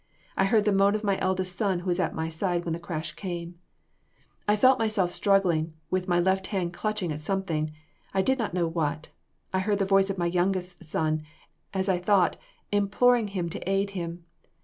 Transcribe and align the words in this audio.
I 0.35 0.45
heard 0.45 0.65
the 0.65 0.71
moan 0.71 0.95
of 0.95 1.03
my 1.03 1.19
eldest 1.19 1.55
son, 1.55 1.81
who 1.81 1.85
was 1.85 1.99
at 1.99 2.15
my 2.15 2.27
side 2.27 2.65
when 2.65 2.73
the 2.73 2.79
crash 2.79 3.11
came. 3.11 3.59
"I 4.47 4.55
felt 4.55 4.79
myself 4.79 5.11
struggling, 5.11 5.75
with 5.91 6.07
my 6.07 6.19
left 6.19 6.47
hand 6.47 6.73
clutching 6.73 7.11
at 7.11 7.21
something, 7.21 7.71
I 8.11 8.23
know 8.23 8.33
not 8.51 8.73
what. 8.73 9.09
I 9.53 9.59
heard 9.59 9.77
the 9.77 9.85
voice 9.85 10.09
of 10.09 10.17
my 10.17 10.25
youngest 10.25 10.85
son, 10.85 11.21
as 11.71 11.87
I 11.87 11.99
thought, 11.99 12.35
imploring 12.71 13.25
me 13.31 13.49
to 13.49 13.69
aid 13.69 13.91
him. 13.91 14.25